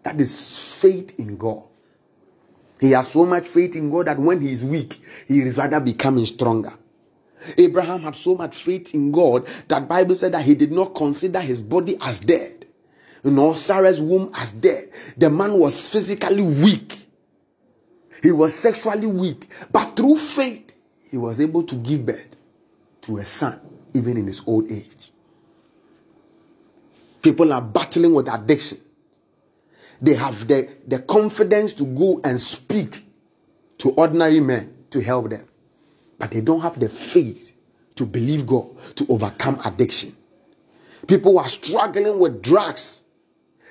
That 0.03 0.19
is 0.19 0.59
faith 0.59 1.17
in 1.17 1.37
God. 1.37 1.68
He 2.79 2.91
has 2.91 3.09
so 3.09 3.25
much 3.25 3.45
faith 3.47 3.75
in 3.75 3.89
God 3.89 4.07
that 4.07 4.17
when 4.17 4.41
he 4.41 4.51
is 4.51 4.63
weak, 4.63 5.01
he 5.27 5.41
is 5.41 5.57
rather 5.57 5.79
becoming 5.79 6.25
stronger. 6.25 6.71
Abraham 7.57 8.01
had 8.01 8.15
so 8.15 8.35
much 8.35 8.63
faith 8.63 8.93
in 8.93 9.11
God 9.11 9.47
that 9.67 9.87
Bible 9.87 10.15
said 10.15 10.33
that 10.33 10.43
he 10.43 10.55
did 10.55 10.71
not 10.71 10.95
consider 10.95 11.39
his 11.39 11.61
body 11.61 11.97
as 12.01 12.19
dead, 12.21 12.65
nor 13.23 13.55
Sarah's 13.55 14.01
womb 14.01 14.31
as 14.35 14.51
dead. 14.53 14.91
The 15.17 15.29
man 15.29 15.53
was 15.53 15.89
physically 15.89 16.41
weak. 16.41 17.07
He 18.21 18.31
was 18.31 18.55
sexually 18.55 19.07
weak, 19.07 19.49
but 19.71 19.95
through 19.95 20.17
faith, 20.17 20.73
he 21.09 21.17
was 21.17 21.39
able 21.39 21.63
to 21.63 21.75
give 21.75 22.05
birth 22.05 22.35
to 23.01 23.17
a 23.17 23.25
son, 23.25 23.59
even 23.93 24.17
in 24.17 24.25
his 24.25 24.41
old 24.45 24.69
age. 24.71 25.11
People 27.21 27.51
are 27.53 27.61
battling 27.61 28.13
with 28.13 28.27
addiction. 28.31 28.77
They 30.01 30.15
have 30.15 30.47
the, 30.47 30.69
the 30.87 30.99
confidence 30.99 31.73
to 31.73 31.85
go 31.85 32.21
and 32.23 32.39
speak 32.39 33.05
to 33.79 33.91
ordinary 33.91 34.39
men 34.39 34.73
to 34.91 35.01
help 35.01 35.29
them 35.29 35.45
but 36.19 36.31
they 36.31 36.41
don't 36.41 36.59
have 36.59 36.79
the 36.79 36.89
faith 36.89 37.55
to 37.95 38.05
believe 38.05 38.45
God 38.45 38.67
to 38.97 39.05
overcome 39.09 39.59
addiction. 39.65 40.15
People 41.07 41.31
who 41.31 41.37
are 41.39 41.47
struggling 41.47 42.19
with 42.19 42.41
drugs. 42.41 43.05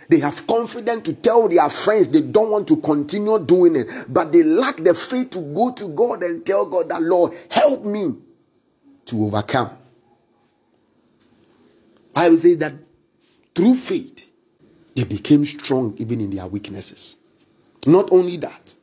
They 0.08 0.20
have 0.20 0.46
confidence 0.46 1.02
to 1.04 1.12
tell 1.12 1.46
their 1.48 1.68
friends 1.68 2.08
they 2.08 2.22
don't 2.22 2.50
want 2.50 2.66
to 2.68 2.78
continue 2.78 3.38
doing 3.38 3.76
it, 3.76 3.88
but 4.08 4.32
they 4.32 4.42
lack 4.42 4.78
the 4.78 4.94
faith 4.94 5.30
to 5.32 5.40
go 5.40 5.70
to 5.72 5.88
God 5.88 6.22
and 6.22 6.44
tell 6.46 6.64
God 6.64 6.88
that, 6.88 7.02
Lord, 7.02 7.34
help 7.50 7.84
me 7.84 8.16
to 9.04 9.24
overcome. 9.26 9.70
Bible 12.14 12.38
says 12.38 12.56
that 12.56 12.72
through 13.54 13.74
faith, 13.74 14.27
they 14.98 15.04
became 15.04 15.44
strong 15.44 15.94
even 15.98 16.20
in 16.20 16.30
their 16.30 16.48
weaknesses. 16.48 17.14
Not 17.86 18.10
only 18.10 18.36
that, 18.38 18.74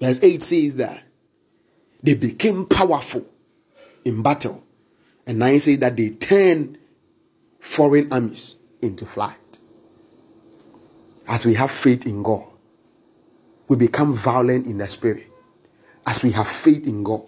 verse 0.00 0.20
8 0.20 0.42
says 0.42 0.74
that 0.74 1.04
they 2.02 2.14
became 2.14 2.66
powerful 2.66 3.24
in 4.04 4.24
battle. 4.24 4.64
And 5.28 5.38
9 5.38 5.60
says 5.60 5.78
that 5.78 5.96
they 5.96 6.10
turned 6.10 6.78
foreign 7.60 8.12
armies 8.12 8.56
into 8.82 9.06
flight. 9.06 9.36
As 11.28 11.46
we 11.46 11.54
have 11.54 11.70
faith 11.70 12.06
in 12.06 12.24
God, 12.24 12.46
we 13.68 13.76
become 13.76 14.12
violent 14.12 14.66
in 14.66 14.78
the 14.78 14.88
spirit. 14.88 15.28
As 16.04 16.24
we 16.24 16.32
have 16.32 16.48
faith 16.48 16.88
in 16.88 17.04
God, 17.04 17.22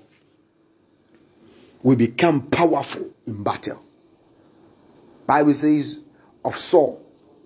we 1.85 1.95
become 1.95 2.49
powerful 2.49 3.13
in 3.27 3.45
battle. 3.45 3.81
Bible 5.25 5.55
says 5.55 6.01
of 6.45 6.57
Saul 6.57 7.02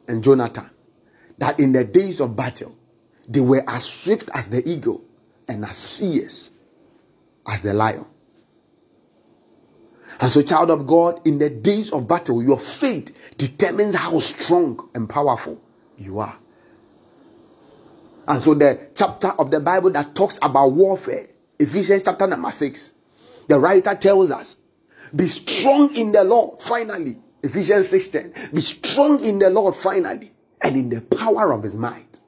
and 0.08 0.22
Jonathan 0.22 0.70
that 1.38 1.60
in 1.60 1.72
the 1.72 1.84
days 1.84 2.20
of 2.20 2.36
battle 2.36 2.76
they 3.28 3.40
were 3.40 3.64
as 3.66 3.84
swift 3.84 4.30
as 4.34 4.48
the 4.48 4.66
eagle 4.68 5.04
and 5.48 5.64
as 5.64 5.98
fierce 5.98 6.50
as 7.46 7.62
the 7.62 7.74
lion. 7.74 8.06
And 10.20 10.32
so, 10.32 10.40
child 10.42 10.70
of 10.70 10.86
God, 10.86 11.26
in 11.26 11.38
the 11.38 11.50
days 11.50 11.90
of 11.92 12.08
battle, 12.08 12.42
your 12.42 12.58
faith 12.58 13.14
determines 13.36 13.94
how 13.94 14.18
strong 14.20 14.88
and 14.94 15.08
powerful 15.08 15.60
you 15.98 16.20
are. 16.20 16.38
And 18.26 18.42
so, 18.42 18.54
the 18.54 18.88
chapter 18.94 19.28
of 19.28 19.50
the 19.50 19.60
Bible 19.60 19.90
that 19.90 20.14
talks 20.14 20.38
about 20.40 20.68
warfare, 20.72 21.28
Ephesians 21.58 22.02
chapter 22.02 22.26
number 22.26 22.50
6, 22.50 22.92
the 23.48 23.58
writer 23.58 23.94
tells 23.94 24.30
us, 24.30 24.56
Be 25.14 25.26
strong 25.26 25.94
in 25.94 26.12
the 26.12 26.24
Lord, 26.24 26.62
finally. 26.62 27.16
Ephesians 27.42 27.88
6:10. 27.88 28.52
Be 28.54 28.60
strong 28.60 29.22
in 29.24 29.38
the 29.38 29.50
Lord, 29.50 29.76
finally, 29.76 30.32
and 30.60 30.76
in 30.76 30.88
the 30.88 31.00
power 31.00 31.52
of 31.52 31.62
his 31.62 31.76
might. 31.76 32.20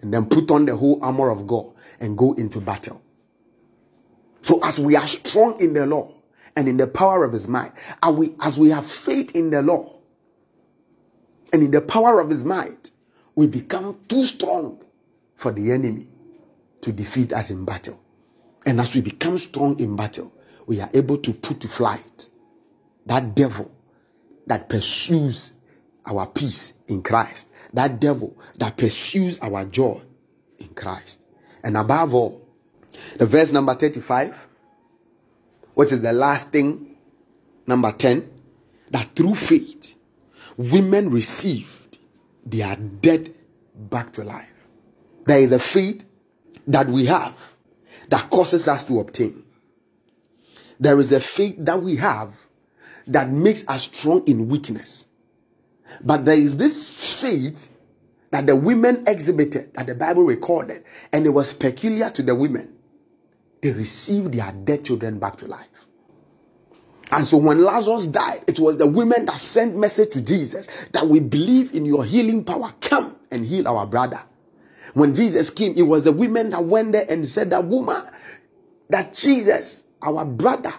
And 0.00 0.12
then 0.12 0.26
put 0.26 0.50
on 0.50 0.66
the 0.66 0.76
whole 0.76 0.98
armor 1.02 1.30
of 1.30 1.46
God 1.46 1.72
and 2.00 2.16
go 2.16 2.34
into 2.34 2.60
battle. 2.60 3.00
So 4.42 4.60
as 4.62 4.78
we 4.78 4.96
are 4.96 5.06
strong 5.06 5.58
in 5.60 5.72
the 5.72 5.86
law 5.86 6.12
and 6.54 6.68
in 6.68 6.76
the 6.76 6.86
power 6.86 7.24
of 7.24 7.32
his 7.32 7.48
might, 7.48 7.72
are 8.02 8.12
we, 8.12 8.34
as 8.40 8.58
we 8.58 8.70
have 8.70 8.84
faith 8.84 9.34
in 9.34 9.48
the 9.48 9.62
law 9.62 9.98
and 11.52 11.62
in 11.62 11.70
the 11.70 11.80
power 11.80 12.20
of 12.20 12.28
his 12.28 12.44
might, 12.44 12.90
we 13.34 13.46
become 13.46 13.98
too 14.06 14.24
strong 14.24 14.78
for 15.34 15.50
the 15.50 15.72
enemy 15.72 16.06
to 16.82 16.92
defeat 16.92 17.32
us 17.32 17.50
in 17.50 17.64
battle. 17.64 17.98
And 18.66 18.80
as 18.80 18.94
we 18.94 19.00
become 19.00 19.38
strong 19.38 19.78
in 19.80 19.96
battle, 19.96 20.32
we 20.66 20.80
are 20.80 20.90
able 20.92 21.18
to 21.18 21.32
put 21.32 21.60
to 21.60 21.68
flight 21.68 22.28
that 23.06 23.34
devil 23.34 23.70
that 24.46 24.68
pursues 24.68 25.52
our 26.06 26.26
peace 26.26 26.74
in 26.86 27.02
Christ, 27.02 27.48
that 27.72 28.00
devil 28.00 28.36
that 28.56 28.76
pursues 28.76 29.38
our 29.40 29.64
joy 29.64 30.00
in 30.58 30.68
Christ. 30.68 31.20
And 31.62 31.76
above 31.76 32.14
all, 32.14 32.46
the 33.16 33.26
verse 33.26 33.52
number 33.52 33.74
35, 33.74 34.48
which 35.74 35.92
is 35.92 36.02
the 36.02 36.12
last 36.12 36.52
thing, 36.52 36.96
number 37.66 37.90
10, 37.90 38.30
that 38.90 39.14
through 39.16 39.34
faith, 39.34 39.96
women 40.56 41.10
received 41.10 41.98
their 42.44 42.76
dead 42.76 43.34
back 43.74 44.12
to 44.12 44.24
life. 44.24 44.48
There 45.26 45.38
is 45.38 45.52
a 45.52 45.58
faith 45.58 46.04
that 46.66 46.86
we 46.86 47.06
have 47.06 47.34
that 48.08 48.30
causes 48.30 48.68
us 48.68 48.82
to 48.84 49.00
obtain. 49.00 49.42
There 50.78 50.98
is 51.00 51.12
a 51.12 51.20
faith 51.20 51.56
that 51.58 51.82
we 51.82 51.96
have 51.96 52.36
that 53.06 53.30
makes 53.30 53.66
us 53.68 53.84
strong 53.84 54.24
in 54.26 54.48
weakness. 54.48 55.06
But 56.02 56.24
there 56.24 56.36
is 56.36 56.56
this 56.56 57.20
faith 57.20 57.70
that 58.30 58.46
the 58.46 58.56
women 58.56 59.04
exhibited, 59.06 59.74
that 59.74 59.86
the 59.86 59.94
Bible 59.94 60.24
recorded, 60.24 60.84
and 61.12 61.26
it 61.26 61.30
was 61.30 61.52
peculiar 61.52 62.10
to 62.10 62.22
the 62.22 62.34
women 62.34 62.74
they 63.64 63.72
received 63.72 64.34
their 64.34 64.52
dead 64.52 64.84
children 64.84 65.18
back 65.18 65.36
to 65.36 65.46
life. 65.46 65.86
And 67.10 67.26
so 67.26 67.38
when 67.38 67.64
Lazarus 67.64 68.06
died, 68.06 68.44
it 68.46 68.58
was 68.58 68.76
the 68.76 68.86
women 68.86 69.24
that 69.24 69.38
sent 69.38 69.74
message 69.74 70.10
to 70.10 70.22
Jesus 70.22 70.66
that 70.92 71.06
we 71.06 71.20
believe 71.20 71.74
in 71.74 71.86
your 71.86 72.04
healing 72.04 72.44
power. 72.44 72.74
Come 72.82 73.16
and 73.30 73.42
heal 73.42 73.66
our 73.66 73.86
brother. 73.86 74.20
When 74.92 75.14
Jesus 75.14 75.48
came, 75.48 75.72
it 75.78 75.82
was 75.82 76.04
the 76.04 76.12
women 76.12 76.50
that 76.50 76.62
went 76.62 76.92
there 76.92 77.06
and 77.08 77.26
said 77.26 77.48
that 77.50 77.64
woman, 77.64 78.02
that 78.90 79.14
Jesus, 79.14 79.86
our 80.02 80.26
brother, 80.26 80.74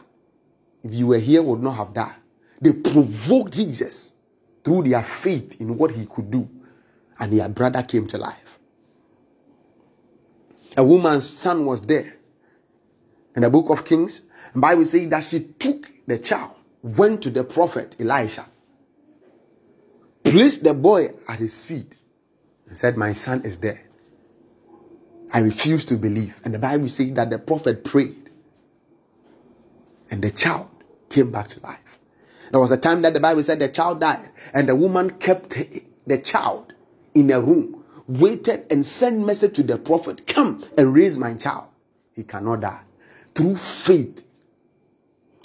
if 0.85 0.93
you 0.93 1.07
were 1.07 1.19
here, 1.19 1.41
would 1.43 1.61
not 1.61 1.73
have 1.73 1.93
died. 1.93 2.15
They 2.61 2.71
provoked 2.71 3.51
Jesus 3.53 4.13
through 4.63 4.83
their 4.83 5.03
faith 5.03 5.59
in 5.59 5.77
what 5.77 5.91
he 5.91 6.05
could 6.05 6.31
do. 6.31 6.49
And 7.19 7.33
their 7.33 7.49
brother 7.49 7.83
came 7.83 8.07
to 8.07 8.17
life. 8.17 8.59
A 10.77 10.83
woman's 10.83 11.27
son 11.27 11.65
was 11.65 11.81
there 11.81 12.15
in 13.35 13.41
the 13.41 13.49
book 13.49 13.69
of 13.69 13.83
Kings, 13.83 14.21
the 14.53 14.59
Bible 14.59 14.85
says 14.85 15.09
that 15.09 15.23
she 15.23 15.41
took 15.41 15.91
the 16.07 16.17
child, 16.17 16.51
went 16.81 17.21
to 17.23 17.29
the 17.29 17.43
prophet 17.43 17.95
Elisha, 17.99 18.45
placed 20.23 20.63
the 20.63 20.73
boy 20.73 21.07
at 21.27 21.39
his 21.39 21.63
feet, 21.63 21.95
and 22.67 22.77
said, 22.77 22.95
My 22.95 23.11
son 23.11 23.43
is 23.43 23.57
dead. 23.57 23.81
I 25.33 25.39
refuse 25.39 25.83
to 25.85 25.97
believe. 25.97 26.39
And 26.45 26.53
the 26.53 26.59
Bible 26.59 26.87
says 26.87 27.11
that 27.13 27.29
the 27.29 27.39
prophet 27.39 27.83
prayed, 27.83 28.29
and 30.09 30.21
the 30.21 30.31
child 30.31 30.69
came 31.15 31.31
back 31.31 31.47
to 31.47 31.59
life. 31.61 31.99
There 32.51 32.59
was 32.59 32.71
a 32.71 32.77
time 32.77 33.01
that 33.03 33.13
the 33.13 33.19
Bible 33.19 33.41
said 33.41 33.59
the 33.59 33.69
child 33.69 34.01
died, 34.01 34.29
and 34.53 34.67
the 34.67 34.75
woman 34.75 35.09
kept 35.11 35.49
the 36.05 36.17
child 36.17 36.73
in 37.13 37.31
a 37.31 37.39
room 37.39 37.83
waited 38.07 38.65
and 38.69 38.85
sent 38.85 39.25
message 39.25 39.55
to 39.55 39.63
the 39.63 39.77
prophet, 39.77 40.27
Come 40.27 40.63
and 40.77 40.93
raise 40.93 41.17
my 41.17 41.33
child. 41.33 41.69
He 42.13 42.23
cannot 42.23 42.61
die. 42.61 42.81
Through 43.33 43.55
faith, 43.55 44.23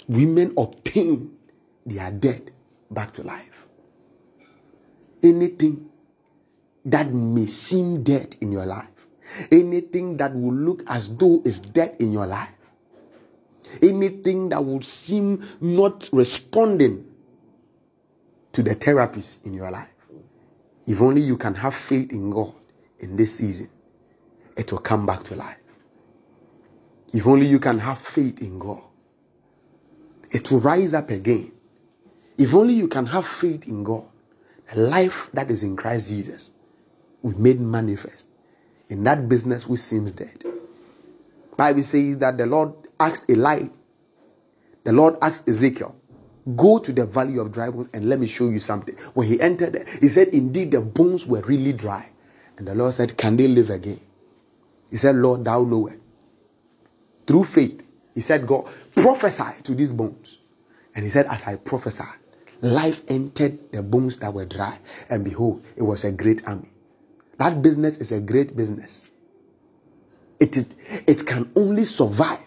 women 0.07 0.53
obtain 0.57 1.37
their 1.85 2.11
dead 2.11 2.51
back 2.89 3.11
to 3.13 3.23
life. 3.23 3.65
Anything 5.23 5.89
that 6.85 7.11
may 7.11 7.45
seem 7.45 8.03
dead 8.03 8.35
in 8.41 8.51
your 8.51 8.65
life, 8.65 9.07
anything 9.51 10.17
that 10.17 10.35
will 10.35 10.53
look 10.53 10.83
as 10.87 11.15
though 11.15 11.41
it's 11.45 11.59
dead 11.59 11.95
in 11.99 12.11
your 12.11 12.25
life, 12.27 12.49
anything 13.81 14.49
that 14.49 14.63
would 14.63 14.85
seem 14.85 15.43
not 15.59 16.09
responding 16.11 17.05
to 18.53 18.63
the 18.63 18.75
therapies 18.75 19.43
in 19.45 19.53
your 19.53 19.71
life, 19.71 19.89
if 20.87 21.01
only 21.01 21.21
you 21.21 21.37
can 21.37 21.55
have 21.55 21.75
faith 21.75 22.11
in 22.11 22.29
God 22.29 22.53
in 22.99 23.15
this 23.15 23.35
season, 23.37 23.69
it 24.57 24.71
will 24.71 24.79
come 24.79 25.05
back 25.05 25.23
to 25.25 25.35
life. 25.35 25.57
If 27.13 27.27
only 27.27 27.45
you 27.45 27.59
can 27.59 27.79
have 27.79 27.99
faith 27.99 28.41
in 28.41 28.59
God, 28.59 28.81
it 30.31 30.49
will 30.51 30.59
rise 30.59 30.93
up 30.93 31.09
again. 31.09 31.51
If 32.37 32.53
only 32.53 32.73
you 32.73 32.87
can 32.87 33.05
have 33.07 33.27
faith 33.27 33.67
in 33.67 33.83
God, 33.83 34.05
the 34.73 34.79
life 34.79 35.29
that 35.33 35.51
is 35.51 35.63
in 35.63 35.75
Christ 35.75 36.09
Jesus 36.09 36.51
will 37.21 37.37
made 37.39 37.59
manifest 37.59 38.27
in 38.89 39.03
that 39.03 39.27
business 39.27 39.67
which 39.67 39.81
seems 39.81 40.11
dead. 40.11 40.43
Bible 41.57 41.83
says 41.83 42.17
that 42.19 42.37
the 42.37 42.45
Lord 42.45 42.73
asked 43.01 43.29
Eli, 43.29 43.67
the 44.83 44.93
Lord 44.93 45.15
asked 45.21 45.47
Ezekiel, 45.47 45.95
Go 46.55 46.79
to 46.79 46.91
the 46.91 47.05
valley 47.05 47.37
of 47.37 47.51
dry 47.51 47.69
bones 47.69 47.89
and 47.93 48.05
let 48.09 48.19
me 48.19 48.25
show 48.25 48.49
you 48.49 48.59
something. 48.59 48.95
When 49.13 49.27
he 49.27 49.39
entered 49.39 49.73
there, 49.73 49.85
he 49.99 50.07
said, 50.07 50.29
Indeed, 50.29 50.71
the 50.71 50.81
bones 50.81 51.27
were 51.27 51.41
really 51.41 51.73
dry. 51.73 52.09
And 52.57 52.67
the 52.67 52.73
Lord 52.73 52.93
said, 52.93 53.17
Can 53.17 53.37
they 53.37 53.47
live 53.47 53.69
again? 53.69 53.99
He 54.89 54.97
said, 54.97 55.15
Lord, 55.15 55.45
thou 55.45 55.63
knowest. 55.63 55.97
Through 57.27 57.45
faith, 57.45 57.83
he 58.15 58.21
said, 58.21 58.47
God, 58.47 58.67
prophesy 58.95 59.61
to 59.63 59.75
these 59.75 59.93
bones. 59.93 60.39
And 60.95 61.05
he 61.05 61.11
said, 61.11 61.27
As 61.27 61.45
I 61.45 61.55
prophesied, 61.57 62.17
life 62.61 63.03
entered 63.07 63.71
the 63.71 63.83
bones 63.83 64.17
that 64.17 64.33
were 64.33 64.45
dry. 64.45 64.79
And 65.09 65.23
behold, 65.23 65.63
it 65.75 65.83
was 65.83 66.03
a 66.03 66.11
great 66.11 66.45
army. 66.47 66.69
That 67.37 67.61
business 67.61 67.99
is 67.99 68.11
a 68.11 68.19
great 68.19 68.55
business. 68.55 69.11
It, 70.39 70.57
it, 70.57 70.67
it 71.07 71.25
can 71.25 71.51
only 71.55 71.85
survive 71.85 72.39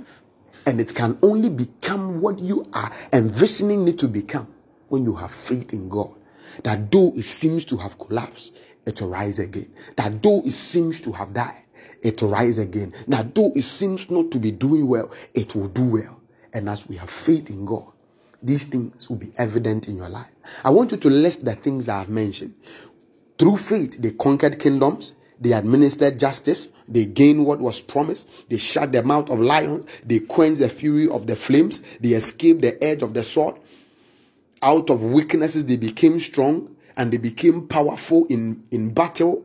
and 0.67 0.81
it 0.81 0.95
can 0.95 1.19
only 1.23 1.51
become 1.51 2.21
what 2.21 2.39
you 2.39 2.67
are 2.73 2.91
envisioning 3.13 3.87
it 3.89 3.99
to 3.99 4.09
become 4.09 4.53
when 4.89 5.05
you 5.05 5.15
have 5.15 5.33
faith 5.33 5.73
in 5.73 5.89
God. 5.89 6.13
That 6.63 6.91
though 6.91 7.13
it 7.17 7.25
seems 7.25 7.65
to 7.67 7.77
have 7.79 7.99
collapsed, 7.99 8.57
it 8.87 9.01
will 9.01 9.09
rise 9.09 9.39
again. 9.39 9.73
That 9.97 10.23
though 10.23 10.41
it 10.45 10.53
seems 10.53 11.01
to 11.03 11.13
have 11.13 11.33
died, 11.33 11.63
it 12.03 12.21
will 12.23 12.31
rise 12.31 12.59
again. 12.59 12.93
That 13.09 13.35
though 13.35 13.53
it 13.55 13.63
seems 13.63 14.11
not 14.11 14.31
to 14.33 14.39
be 14.39 14.51
doing 14.51 14.89
well, 14.89 15.11
it 15.33 15.55
will 15.55 15.69
do 15.69 15.85
well. 15.85 16.21
And 16.53 16.69
as 16.69 16.87
we 16.87 16.97
have 16.97 17.11
faith 17.11 17.51
in 17.51 17.65
God, 17.65 17.93
these 18.43 18.67
things 18.67 19.09
will 19.09 19.17
be 19.17 19.33
evident 19.39 19.89
in 19.89 19.97
your 19.97 20.09
life. 20.09 20.31
I 20.65 20.71
want 20.71 20.93
you 20.93 20.99
to 20.99 21.11
list 21.11 21.45
the 21.45 21.55
things 21.55 21.89
I 21.89 21.99
have 21.99 22.11
mentioned. 22.11 22.55
Through 23.39 23.57
faith, 23.57 24.01
they 24.01 24.13
conquered 24.13 24.61
kingdoms, 24.61 25.15
they 25.41 25.53
administered 25.53 26.19
justice. 26.19 26.69
They 26.89 27.07
gained 27.07 27.45
what 27.45 27.61
was 27.61 27.81
promised. 27.81 28.49
They 28.49 28.57
shut 28.57 28.93
the 28.93 29.03
mouth 29.03 29.31
of 29.31 29.41
lions. 29.41 29.91
They 30.05 30.21
quenched 30.21 30.61
the 30.61 30.69
fury 30.69 31.09
of 31.09 31.27
the 31.27 31.37
flames. 31.37 31.83
They 32.01 32.11
escaped 32.11 32.63
the 32.63 32.83
edge 32.83 33.03
of 33.03 33.15
the 33.15 33.25
sword. 33.25 33.57
Out 34.63 34.91
of 34.91 35.03
weaknesses, 35.03 35.67
they 35.67 35.77
became 35.77 36.21
strong 36.21 36.77
and 36.97 37.13
they 37.13 37.19
became 37.19 37.67
powerful 37.67 38.27
in, 38.27 38.65
in 38.71 38.95
battle 38.95 39.45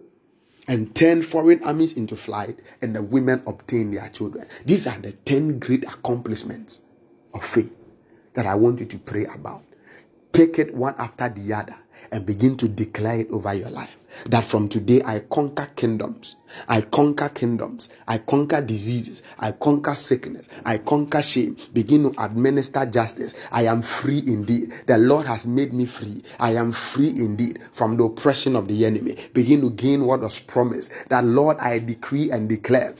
and 0.67 0.95
turned 0.95 1.25
foreign 1.25 1.63
armies 1.63 1.93
into 1.93 2.15
flight. 2.15 2.59
And 2.81 2.95
the 2.95 3.01
women 3.01 3.41
obtained 3.47 3.93
their 3.95 4.09
children. 4.09 4.47
These 4.65 4.87
are 4.87 4.97
the 4.97 5.13
10 5.13 5.59
great 5.59 5.83
accomplishments 5.83 6.83
of 7.33 7.43
faith 7.43 7.73
that 8.35 8.45
I 8.45 8.55
want 8.55 8.79
you 8.79 8.85
to 8.85 8.97
pray 8.99 9.25
about. 9.25 9.63
Take 10.31 10.59
it 10.59 10.73
one 10.75 10.95
after 10.97 11.27
the 11.27 11.53
other 11.53 11.75
and 12.11 12.25
begin 12.25 12.57
to 12.57 12.67
declare 12.67 13.19
it 13.21 13.31
over 13.31 13.53
your 13.53 13.69
life. 13.69 13.95
That 14.27 14.43
from 14.43 14.69
today 14.69 15.01
I 15.05 15.19
conquer 15.19 15.67
kingdoms. 15.75 16.35
I 16.67 16.81
conquer 16.81 17.29
kingdoms. 17.29 17.89
I 18.07 18.17
conquer 18.17 18.59
diseases. 18.61 19.21
I 19.39 19.51
conquer 19.51 19.95
sickness. 19.95 20.49
I 20.65 20.79
conquer 20.79 21.21
shame. 21.21 21.57
Begin 21.73 22.11
to 22.11 22.23
administer 22.23 22.85
justice. 22.85 23.33
I 23.51 23.65
am 23.65 23.81
free 23.81 24.23
indeed. 24.25 24.73
The 24.87 24.97
Lord 24.97 25.27
has 25.27 25.47
made 25.47 25.73
me 25.73 25.85
free. 25.85 26.23
I 26.39 26.55
am 26.55 26.71
free 26.71 27.09
indeed 27.09 27.59
from 27.71 27.97
the 27.97 28.05
oppression 28.05 28.55
of 28.55 28.67
the 28.67 28.85
enemy. 28.85 29.15
Begin 29.33 29.61
to 29.61 29.69
gain 29.69 30.05
what 30.05 30.21
was 30.21 30.39
promised. 30.39 30.91
That 31.09 31.23
Lord, 31.25 31.57
I 31.59 31.79
decree 31.79 32.31
and 32.31 32.49
declare 32.49 32.95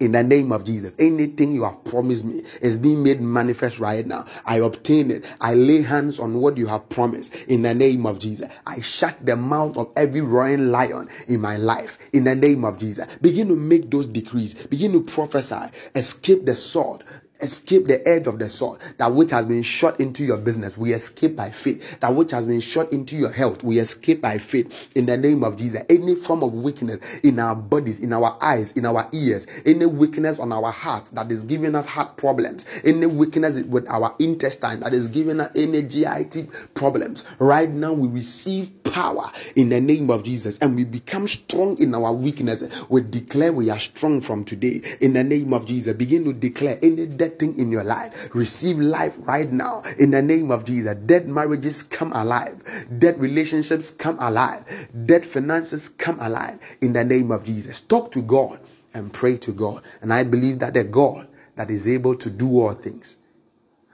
in 0.00 0.12
the 0.12 0.22
name 0.22 0.50
of 0.50 0.64
Jesus. 0.64 0.96
Anything 0.98 1.52
you 1.52 1.64
have 1.64 1.84
promised 1.84 2.24
me 2.24 2.42
is 2.60 2.76
being 2.76 3.02
made 3.02 3.20
manifest 3.20 3.78
right 3.78 4.06
now. 4.06 4.24
I 4.44 4.56
obtain 4.56 5.10
it. 5.10 5.24
I 5.40 5.54
lay 5.54 5.82
hands 5.82 6.18
on 6.18 6.34
what 6.40 6.56
you 6.56 6.66
have 6.66 6.88
promised 6.88 7.34
in 7.46 7.62
the 7.62 7.74
name 7.74 8.06
of 8.06 8.18
Jesus. 8.18 8.50
I 8.66 8.80
shut 8.80 9.24
the 9.24 9.36
mouth 9.36 9.76
of 9.76 9.92
every 9.96 10.22
roaring 10.22 10.70
lion 10.70 11.08
in 11.28 11.40
my 11.40 11.56
life 11.56 11.98
in 12.12 12.24
the 12.24 12.34
name 12.34 12.64
of 12.64 12.78
Jesus. 12.78 13.06
Begin 13.20 13.48
to 13.48 13.56
make 13.56 13.90
those 13.90 14.06
decrees. 14.06 14.66
Begin 14.66 14.92
to 14.92 15.02
prophesy. 15.02 15.70
Escape 15.94 16.46
the 16.46 16.56
sword 16.56 17.04
escape 17.42 17.86
the 17.86 18.06
edge 18.06 18.26
of 18.26 18.38
the 18.38 18.48
sword. 18.48 18.80
That 18.98 19.12
which 19.12 19.30
has 19.30 19.46
been 19.46 19.62
shot 19.62 20.00
into 20.00 20.24
your 20.24 20.38
business, 20.38 20.76
we 20.76 20.92
escape 20.92 21.36
by 21.36 21.50
faith. 21.50 22.00
That 22.00 22.14
which 22.14 22.32
has 22.32 22.46
been 22.46 22.60
shot 22.60 22.92
into 22.92 23.16
your 23.16 23.30
health, 23.30 23.62
we 23.62 23.78
escape 23.78 24.20
by 24.22 24.38
faith. 24.38 24.90
In 24.94 25.06
the 25.06 25.16
name 25.16 25.44
of 25.44 25.56
Jesus, 25.56 25.82
any 25.88 26.14
form 26.14 26.42
of 26.42 26.54
weakness 26.54 27.00
in 27.22 27.38
our 27.38 27.54
bodies, 27.54 28.00
in 28.00 28.12
our 28.12 28.36
eyes, 28.40 28.72
in 28.72 28.86
our 28.86 29.08
ears, 29.12 29.46
any 29.64 29.86
weakness 29.86 30.38
on 30.38 30.52
our 30.52 30.70
heart 30.70 31.10
that 31.12 31.30
is 31.30 31.44
giving 31.44 31.74
us 31.74 31.86
heart 31.86 32.16
problems, 32.16 32.66
any 32.84 33.06
weakness 33.06 33.62
with 33.64 33.88
our 33.88 34.14
intestine 34.18 34.80
that 34.80 34.94
is 34.94 35.08
giving 35.08 35.40
us 35.40 35.50
any 35.54 35.82
GIT 35.82 36.48
problems, 36.74 37.24
right 37.38 37.70
now 37.70 37.92
we 37.92 38.08
receive 38.08 38.79
power 38.90 39.30
in 39.56 39.68
the 39.68 39.80
name 39.80 40.10
of 40.10 40.24
Jesus 40.24 40.58
and 40.58 40.76
we 40.76 40.84
become 40.84 41.28
strong 41.28 41.78
in 41.78 41.94
our 41.94 42.12
weakness. 42.12 42.64
We 42.88 43.02
declare 43.02 43.52
we 43.52 43.70
are 43.70 43.78
strong 43.78 44.20
from 44.20 44.44
today 44.44 44.80
in 45.00 45.12
the 45.12 45.24
name 45.24 45.52
of 45.52 45.66
Jesus. 45.66 45.94
Begin 45.94 46.24
to 46.24 46.32
declare 46.32 46.78
any 46.82 47.06
dead 47.06 47.38
thing 47.38 47.58
in 47.58 47.70
your 47.70 47.84
life, 47.84 48.34
receive 48.34 48.78
life 48.78 49.16
right 49.20 49.50
now 49.50 49.82
in 49.98 50.10
the 50.10 50.22
name 50.22 50.50
of 50.50 50.64
Jesus. 50.64 50.94
Dead 51.06 51.28
marriages 51.28 51.82
come 51.82 52.12
alive, 52.12 52.62
dead 52.98 53.18
relationships 53.18 53.90
come 53.90 54.18
alive, 54.20 54.88
dead 55.06 55.24
finances 55.24 55.88
come 55.88 56.18
alive 56.20 56.58
in 56.80 56.92
the 56.92 57.04
name 57.04 57.30
of 57.30 57.44
Jesus. 57.44 57.80
Talk 57.80 58.10
to 58.12 58.22
God 58.22 58.60
and 58.94 59.12
pray 59.12 59.36
to 59.38 59.52
God. 59.52 59.82
And 60.02 60.12
I 60.12 60.24
believe 60.24 60.58
that 60.60 60.74
the 60.74 60.84
God 60.84 61.28
that 61.56 61.70
is 61.70 61.86
able 61.86 62.16
to 62.16 62.30
do 62.30 62.60
all 62.60 62.72
things 62.72 63.16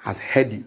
has 0.00 0.20
heard 0.20 0.52
you 0.52 0.66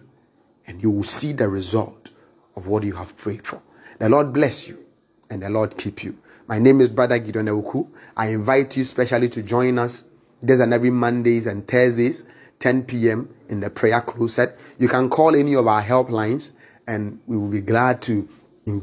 and 0.66 0.82
you 0.82 0.90
will 0.90 1.02
see 1.02 1.32
the 1.32 1.48
result 1.48 2.10
of 2.56 2.66
what 2.66 2.84
you 2.84 2.94
have 2.94 3.16
prayed 3.16 3.46
for. 3.46 3.62
The 4.00 4.08
Lord 4.08 4.32
bless 4.32 4.66
you 4.66 4.82
and 5.28 5.42
the 5.42 5.50
Lord 5.50 5.76
keep 5.76 6.02
you. 6.02 6.16
My 6.48 6.58
name 6.58 6.80
is 6.80 6.88
Brother 6.88 7.18
Gideon 7.18 7.48
Ewuku. 7.48 7.86
I 8.16 8.28
invite 8.28 8.74
you 8.78 8.84
specially 8.84 9.28
to 9.28 9.42
join 9.42 9.78
us 9.78 10.04
this 10.40 10.58
and 10.60 10.72
every 10.72 10.88
Mondays 10.88 11.46
and 11.46 11.68
Thursdays, 11.68 12.26
10 12.60 12.84
p.m. 12.84 13.28
in 13.50 13.60
the 13.60 13.68
prayer 13.68 14.00
closet. 14.00 14.58
You 14.78 14.88
can 14.88 15.10
call 15.10 15.36
any 15.36 15.54
of 15.54 15.66
our 15.66 15.82
helplines 15.82 16.52
and 16.86 17.20
we 17.26 17.36
will 17.36 17.50
be 17.50 17.60
glad 17.60 18.00
to 18.02 18.26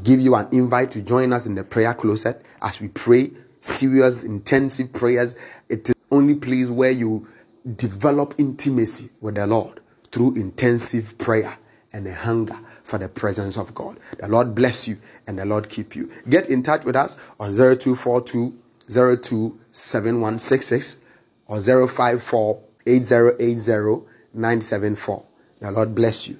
give 0.04 0.20
you 0.20 0.36
an 0.36 0.46
invite 0.52 0.92
to 0.92 1.02
join 1.02 1.32
us 1.32 1.46
in 1.46 1.56
the 1.56 1.64
prayer 1.64 1.94
closet 1.94 2.40
as 2.62 2.80
we 2.80 2.86
pray 2.86 3.32
serious, 3.58 4.22
intensive 4.22 4.92
prayers. 4.92 5.36
It 5.68 5.88
is 5.88 5.96
only 6.12 6.36
place 6.36 6.68
where 6.68 6.92
you 6.92 7.26
develop 7.74 8.36
intimacy 8.38 9.10
with 9.20 9.34
the 9.34 9.48
Lord 9.48 9.80
through 10.12 10.36
intensive 10.36 11.18
prayer 11.18 11.58
and 11.92 12.06
a 12.06 12.14
hunger 12.14 12.58
for 12.82 12.98
the 12.98 13.08
presence 13.08 13.56
of 13.56 13.74
God. 13.74 13.98
The 14.18 14.28
Lord 14.28 14.54
bless 14.54 14.86
you 14.86 14.98
and 15.26 15.38
the 15.38 15.46
Lord 15.46 15.68
keep 15.68 15.96
you. 15.96 16.10
Get 16.28 16.48
in 16.48 16.62
touch 16.62 16.84
with 16.84 16.96
us 16.96 17.16
on 17.40 17.54
0242 17.54 18.56
027166 18.88 20.98
or 21.46 21.60
054 21.60 22.62
8080 22.86 24.06
974. 24.34 25.24
The 25.60 25.72
Lord 25.72 25.94
bless 25.94 26.28
you 26.28 26.38